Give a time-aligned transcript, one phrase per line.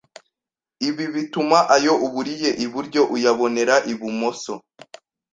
[0.87, 4.53] Ibi bituma ayo uburiye iburyo uyabonera ibumoso